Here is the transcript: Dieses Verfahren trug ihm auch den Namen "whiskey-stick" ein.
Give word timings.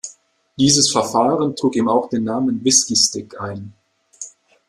Dieses 0.57 0.89
Verfahren 0.89 1.55
trug 1.55 1.75
ihm 1.75 1.87
auch 1.87 2.09
den 2.09 2.23
Namen 2.23 2.63
"whiskey-stick" 2.63 3.39
ein. 3.39 3.73